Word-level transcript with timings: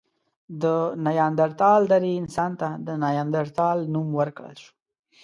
د 0.63 0.65
نیاندرتال 1.05 1.81
درې 1.93 2.11
انسان 2.21 2.51
ته 2.61 2.69
د 2.87 2.89
نایندرتال 3.03 3.77
نوم 3.93 4.07
ورکړل 4.19 4.55
شو. 4.63 4.71